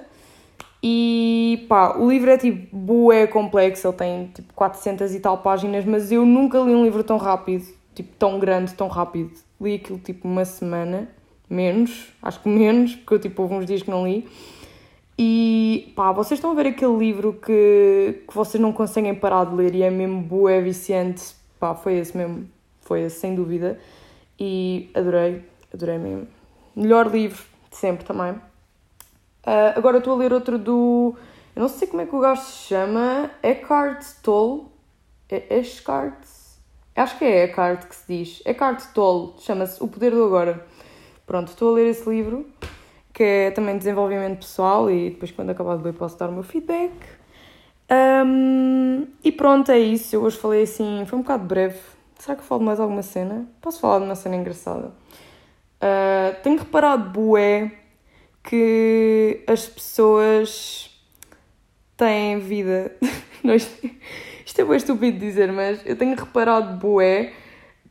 E 0.83 1.65
pá, 1.69 1.95
o 1.97 2.09
livro 2.09 2.31
é 2.31 2.37
tipo 2.37 2.75
bué 2.75 3.27
complexo, 3.27 3.87
ele 3.87 3.97
tem 3.97 4.27
tipo 4.33 4.53
400 4.53 5.13
e 5.13 5.19
tal 5.19 5.37
páginas, 5.37 5.85
mas 5.85 6.11
eu 6.11 6.25
nunca 6.25 6.57
li 6.59 6.73
um 6.73 6.83
livro 6.83 7.03
tão 7.03 7.17
rápido, 7.17 7.65
tipo 7.93 8.15
tão 8.17 8.39
grande, 8.39 8.73
tão 8.73 8.87
rápido. 8.87 9.31
Li 9.59 9.75
aquilo 9.75 9.99
tipo 9.99 10.27
uma 10.27 10.43
semana, 10.43 11.07
menos, 11.47 12.07
acho 12.21 12.41
que 12.41 12.49
menos, 12.49 12.95
porque 12.95 13.13
eu 13.13 13.19
tipo 13.19 13.43
houve 13.43 13.53
uns 13.55 13.65
dias 13.65 13.83
que 13.83 13.91
não 13.91 14.07
li. 14.07 14.27
E 15.19 15.93
pá, 15.95 16.11
vocês 16.11 16.39
estão 16.39 16.49
a 16.49 16.55
ver 16.55 16.67
aquele 16.67 16.97
livro 16.97 17.33
que, 17.33 18.23
que 18.27 18.33
vocês 18.33 18.59
não 18.59 18.73
conseguem 18.73 19.13
parar 19.13 19.45
de 19.45 19.53
ler 19.53 19.75
e 19.75 19.83
é 19.83 19.89
mesmo 19.91 20.19
bué 20.19 20.59
viciante, 20.61 21.35
pá, 21.59 21.75
foi 21.75 21.99
esse 21.99 22.17
mesmo, 22.17 22.49
foi 22.79 23.01
esse 23.01 23.19
sem 23.19 23.35
dúvida. 23.35 23.77
E 24.39 24.89
adorei, 24.95 25.43
Adorei 25.73 25.97
mesmo. 25.97 26.27
Melhor 26.75 27.07
livro 27.07 27.43
de 27.69 27.77
sempre 27.77 28.05
também. 28.05 28.31
Uh, 28.31 29.73
agora 29.75 29.97
estou 29.97 30.13
a 30.13 30.17
ler 30.17 30.33
outro 30.33 30.57
do. 30.57 31.15
Eu 31.55 31.61
não 31.61 31.69
sei 31.69 31.87
como 31.87 32.01
é 32.01 32.05
que 32.05 32.15
o 32.15 32.19
gajo 32.19 32.41
se 32.41 32.67
chama. 32.67 33.31
Eckhart 33.41 34.03
Tolle. 34.21 34.65
É 35.29 35.59
Eckhart? 35.59 36.17
Acho 36.95 37.17
que 37.17 37.25
é 37.25 37.43
Eckhart 37.45 37.87
que 37.87 37.95
se 37.95 38.03
diz. 38.07 38.41
Eckhart 38.45 38.93
Tolle. 38.93 39.33
Chama-se 39.39 39.81
O 39.81 39.87
Poder 39.87 40.11
do 40.11 40.23
Agora. 40.23 40.65
Pronto, 41.25 41.47
estou 41.47 41.69
a 41.69 41.73
ler 41.73 41.87
esse 41.87 42.07
livro. 42.09 42.45
Que 43.13 43.23
é 43.23 43.51
também 43.51 43.77
desenvolvimento 43.77 44.39
pessoal. 44.39 44.91
E 44.91 45.09
depois, 45.11 45.31
quando 45.31 45.49
acabar 45.49 45.77
de 45.77 45.83
ler, 45.83 45.93
posso 45.93 46.17
dar 46.19 46.29
o 46.29 46.33
meu 46.33 46.43
feedback. 46.43 46.93
Um, 47.89 49.07
e 49.23 49.31
pronto, 49.31 49.71
é 49.71 49.79
isso. 49.79 50.15
Eu 50.15 50.23
hoje 50.23 50.37
falei 50.37 50.63
assim. 50.63 51.03
Foi 51.05 51.17
um 51.17 51.21
bocado 51.21 51.45
breve. 51.45 51.79
Será 52.19 52.35
que 52.35 52.41
eu 52.41 52.45
falo 52.45 52.59
de 52.59 52.65
mais 52.65 52.79
alguma 52.79 53.01
cena? 53.01 53.47
Posso 53.59 53.79
falar 53.79 53.99
de 53.99 54.05
uma 54.05 54.15
cena 54.15 54.35
engraçada? 54.35 54.91
Uh, 55.81 56.35
tenho 56.43 56.59
reparado, 56.59 57.09
bué, 57.09 57.71
que 58.43 59.43
as 59.47 59.67
pessoas 59.67 60.91
têm 61.97 62.37
vida. 62.39 62.95
isto 64.45 64.61
é 64.61 64.63
bem 64.63 64.77
estúpido 64.77 65.17
dizer, 65.17 65.51
mas 65.51 65.81
eu 65.85 65.95
tenho 65.95 66.15
reparado, 66.15 66.77
bué, 66.77 67.33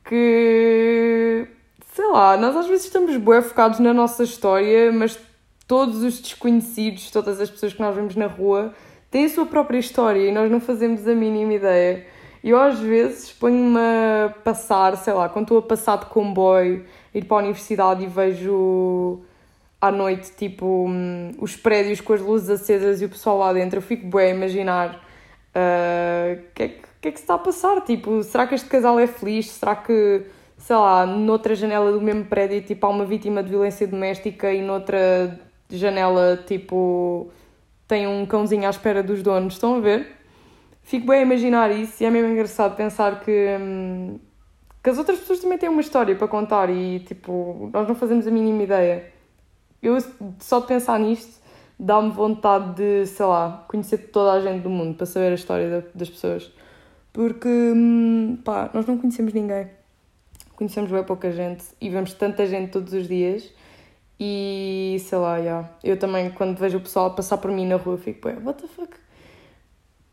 que. 0.04 1.48
Sei 1.92 2.06
lá, 2.06 2.36
nós 2.36 2.54
às 2.56 2.68
vezes 2.68 2.86
estamos 2.86 3.16
bué 3.16 3.42
focados 3.42 3.80
na 3.80 3.92
nossa 3.92 4.22
história, 4.22 4.92
mas 4.92 5.18
todos 5.66 6.04
os 6.04 6.20
desconhecidos, 6.20 7.10
todas 7.10 7.40
as 7.40 7.50
pessoas 7.50 7.72
que 7.74 7.80
nós 7.80 7.94
vemos 7.94 8.14
na 8.14 8.26
rua, 8.26 8.72
têm 9.10 9.24
a 9.24 9.28
sua 9.28 9.44
própria 9.46 9.78
história 9.78 10.28
e 10.28 10.32
nós 10.32 10.48
não 10.50 10.60
fazemos 10.60 11.06
a 11.08 11.14
mínima 11.14 11.54
ideia. 11.54 12.06
Eu 12.42 12.58
às 12.58 12.78
vezes 12.78 13.30
ponho-me 13.32 13.78
a 13.78 14.34
passar, 14.42 14.96
sei 14.96 15.12
lá, 15.12 15.28
quando 15.28 15.44
estou 15.44 15.58
a 15.58 15.62
passar 15.62 15.98
de 15.98 16.06
comboio 16.06 16.84
ir 17.14 17.24
para 17.24 17.36
a 17.36 17.40
universidade 17.40 18.02
e 18.02 18.06
vejo 18.06 19.20
à 19.80 19.90
noite, 19.90 20.32
tipo, 20.36 20.66
um, 20.66 21.32
os 21.38 21.56
prédios 21.56 22.00
com 22.00 22.12
as 22.12 22.20
luzes 22.20 22.50
acesas 22.50 23.00
e 23.02 23.04
o 23.04 23.08
pessoal 23.08 23.38
lá 23.38 23.52
dentro, 23.52 23.78
eu 23.78 23.82
fico 23.82 24.06
bem 24.06 24.32
a 24.32 24.34
imaginar 24.34 24.94
uh, 25.54 26.34
o 26.34 26.52
que, 26.54 26.62
é 26.62 26.68
que, 26.68 26.82
que, 27.00 27.08
é 27.08 27.12
que 27.12 27.18
se 27.18 27.24
está 27.24 27.34
a 27.34 27.38
passar. 27.38 27.80
Tipo, 27.82 28.22
será 28.22 28.46
que 28.46 28.54
este 28.54 28.68
casal 28.68 28.98
é 28.98 29.06
feliz? 29.06 29.50
Será 29.50 29.76
que, 29.76 30.22
sei 30.58 30.76
lá, 30.76 31.06
noutra 31.06 31.54
janela 31.54 31.92
do 31.92 32.00
mesmo 32.00 32.24
prédio, 32.24 32.62
tipo, 32.62 32.86
há 32.86 32.90
uma 32.90 33.04
vítima 33.04 33.42
de 33.42 33.50
violência 33.50 33.86
doméstica 33.86 34.52
e 34.52 34.62
noutra 34.62 35.38
janela, 35.70 36.42
tipo, 36.46 37.30
tem 37.88 38.06
um 38.06 38.26
cãozinho 38.26 38.66
à 38.66 38.70
espera 38.70 39.02
dos 39.02 39.22
donos, 39.22 39.54
estão 39.54 39.76
a 39.76 39.80
ver? 39.80 40.19
Fico 40.90 41.06
bem 41.06 41.20
a 41.20 41.22
imaginar 41.22 41.70
isso 41.70 42.02
e 42.02 42.04
é 42.04 42.10
mesmo 42.10 42.32
engraçado 42.32 42.74
pensar 42.74 43.20
que, 43.20 43.30
hum, 43.60 44.18
que 44.82 44.90
as 44.90 44.98
outras 44.98 45.20
pessoas 45.20 45.38
também 45.38 45.56
têm 45.56 45.68
uma 45.68 45.80
história 45.80 46.16
para 46.16 46.26
contar 46.26 46.68
e 46.68 46.98
tipo, 46.98 47.70
nós 47.72 47.86
não 47.86 47.94
fazemos 47.94 48.26
a 48.26 48.30
mínima 48.32 48.64
ideia. 48.64 49.06
Eu 49.80 49.96
só 50.40 50.58
de 50.58 50.66
pensar 50.66 50.98
nisto 50.98 51.40
dá-me 51.78 52.10
vontade 52.10 52.74
de, 52.74 53.06
sei 53.06 53.24
lá, 53.24 53.64
conhecer 53.68 53.98
toda 54.10 54.32
a 54.32 54.40
gente 54.40 54.62
do 54.62 54.68
mundo 54.68 54.96
para 54.96 55.06
saber 55.06 55.30
a 55.30 55.34
história 55.34 55.86
das 55.94 56.10
pessoas. 56.10 56.52
Porque, 57.12 57.48
hum, 57.48 58.38
pá, 58.44 58.68
nós 58.74 58.84
não 58.84 58.98
conhecemos 58.98 59.32
ninguém. 59.32 59.68
Conhecemos 60.56 60.90
bem 60.90 61.04
pouca 61.04 61.30
gente 61.30 61.66
e 61.80 61.88
vemos 61.88 62.14
tanta 62.14 62.44
gente 62.46 62.72
todos 62.72 62.92
os 62.92 63.06
dias. 63.06 63.48
E 64.18 64.96
sei 64.98 65.18
lá, 65.18 65.36
yeah. 65.36 65.70
eu 65.84 65.96
também, 65.96 66.32
quando 66.32 66.58
vejo 66.58 66.78
o 66.78 66.80
pessoal 66.80 67.14
passar 67.14 67.38
por 67.38 67.52
mim 67.52 67.64
na 67.64 67.76
rua, 67.76 67.96
fico, 67.96 68.26
bem, 68.26 68.44
what 68.44 68.60
the 68.60 68.66
fuck? 68.66 68.92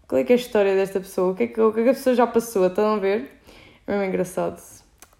Qual 0.07 0.21
é 0.21 0.23
que 0.23 0.31
é 0.31 0.35
a 0.35 0.39
história 0.39 0.73
desta 0.73 1.01
pessoa? 1.01 1.33
O 1.33 1.35
que 1.35 1.43
é 1.43 1.47
que, 1.47 1.59
o 1.59 1.73
que, 1.73 1.81
é 1.81 1.83
que 1.83 1.89
a 1.89 1.93
pessoa 1.93 2.15
já 2.15 2.25
passou? 2.25 2.65
Estão 2.65 2.95
a 2.95 2.97
ver? 2.97 3.29
É 3.85 3.91
mesmo 3.91 4.05
engraçado. 4.05 4.57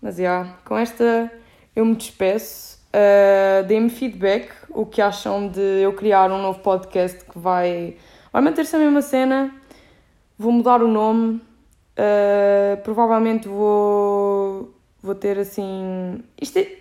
Mas, 0.02 0.16
já, 0.16 0.22
yeah, 0.22 0.58
com 0.64 0.78
esta 0.78 1.30
eu 1.76 1.86
me 1.86 1.94
despeço. 1.94 2.78
Uh, 2.88 3.68
Deem-me 3.68 3.90
feedback, 3.90 4.50
o 4.70 4.86
que 4.86 5.02
acham 5.02 5.50
de 5.50 5.60
eu 5.60 5.92
criar 5.92 6.32
um 6.32 6.42
novo 6.42 6.60
podcast 6.60 7.26
que 7.26 7.38
vai, 7.38 7.98
vai 8.32 8.42
manter-se 8.42 8.78
a 8.78 8.80
mesma 8.80 9.02
cena. 9.02 9.54
Vou 10.40 10.54
mudar 10.54 10.82
o 10.82 10.88
nome. 10.88 11.42
Uh, 12.00 12.82
provavelmente 12.82 13.46
vou, 13.50 14.74
vou 15.02 15.16
ter 15.16 15.38
assim. 15.38 16.24
Isto 16.42 16.60
é, 16.60 16.78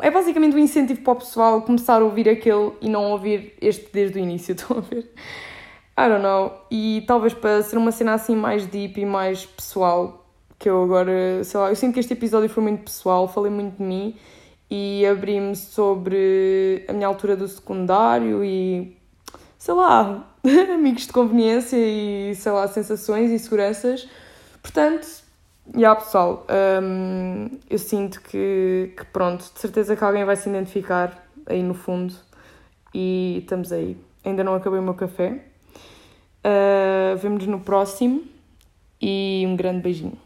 é 0.00 0.10
basicamente 0.10 0.56
um 0.56 0.58
incentivo 0.58 1.02
para 1.02 1.12
o 1.12 1.16
pessoal 1.16 1.62
começar 1.62 2.02
a 2.02 2.04
ouvir 2.04 2.28
aquele 2.28 2.72
e 2.80 2.88
não 2.88 3.12
ouvir 3.12 3.54
este 3.60 3.88
desde 3.92 4.18
o 4.18 4.20
início, 4.20 4.52
estão 4.58 4.78
a 4.78 4.80
ver? 4.80 5.08
I 5.96 6.08
don't 6.08 6.22
know. 6.22 6.52
E 6.70 7.04
talvez 7.06 7.34
para 7.34 7.62
ser 7.62 7.76
uma 7.76 7.92
cena 7.92 8.14
assim 8.14 8.34
mais 8.34 8.66
deep 8.66 9.00
e 9.00 9.06
mais 9.06 9.44
pessoal, 9.46 10.26
que 10.58 10.68
eu 10.68 10.82
agora, 10.82 11.42
sei 11.44 11.60
lá, 11.60 11.70
eu 11.70 11.76
sinto 11.76 11.94
que 11.94 12.00
este 12.00 12.12
episódio 12.12 12.48
foi 12.48 12.62
muito 12.62 12.84
pessoal, 12.84 13.28
falei 13.28 13.50
muito 13.50 13.76
de 13.76 13.82
mim 13.82 14.16
e 14.70 15.04
abri-me 15.06 15.54
sobre 15.54 16.84
a 16.88 16.92
minha 16.92 17.06
altura 17.06 17.36
do 17.36 17.46
secundário 17.46 18.42
e 18.44 18.96
sei 19.58 19.74
lá, 19.74 20.26
amigos 20.72 21.06
de 21.06 21.12
conveniência 21.12 21.76
e 21.76 22.34
sei 22.34 22.52
lá, 22.52 22.66
sensações 22.68 23.30
e 23.30 23.38
seguranças. 23.38 24.08
Portanto, 24.62 25.06
já 25.74 25.78
yeah, 25.78 26.00
pessoal, 26.00 26.46
um, 26.82 27.50
eu 27.68 27.78
sinto 27.78 28.20
que, 28.22 28.94
que 28.96 29.04
pronto, 29.12 29.44
de 29.52 29.60
certeza 29.60 29.94
que 29.94 30.02
alguém 30.02 30.24
vai 30.24 30.36
se 30.36 30.48
identificar 30.48 31.26
aí 31.46 31.62
no 31.62 31.74
fundo 31.74 32.14
e 32.94 33.38
estamos 33.42 33.72
aí. 33.72 33.96
Ainda 34.24 34.42
não 34.42 34.54
acabei 34.54 34.78
o 34.78 34.82
meu 34.82 34.94
café. 34.94 35.51
Uh, 36.44 37.16
Vemo-nos 37.18 37.46
no 37.46 37.60
próximo 37.60 38.24
e 39.00 39.44
um 39.46 39.54
grande 39.56 39.80
beijinho. 39.80 40.18